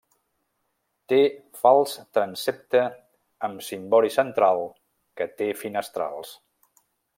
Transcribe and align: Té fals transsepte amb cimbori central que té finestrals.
Té 1.11 1.19
fals 1.63 1.93
transsepte 2.19 2.81
amb 3.49 3.63
cimbori 3.69 4.11
central 4.17 4.65
que 5.21 5.29
té 5.43 5.53
finestrals. 5.63 6.35